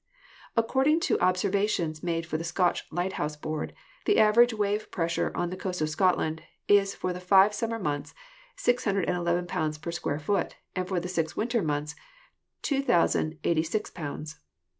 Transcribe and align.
According 0.57 0.99
to 1.01 1.19
observations 1.21 2.01
made 2.01 2.25
for 2.25 2.35
the 2.37 2.43
Scotch 2.43 2.87
Lighthouse 2.89 3.35
Board, 3.35 3.71
the 4.05 4.17
average 4.17 4.51
wave 4.51 4.89
pressure 4.89 5.31
on 5.35 5.51
the 5.51 5.55
coast 5.55 5.79
of 5.79 5.91
Scotland 5.91 6.41
is 6.67 6.95
for 6.95 7.13
the 7.13 7.19
five 7.19 7.53
summer 7.53 7.77
months 7.77 8.15
611 8.55 9.45
pounds 9.45 9.77
per 9.77 9.91
square 9.91 10.17
foot 10.17 10.55
and 10.75 10.87
for 10.87 10.99
six 11.07 11.37
winter 11.37 11.61
months 11.61 11.93
2,086 12.63 13.91
pounds. 13.91 14.39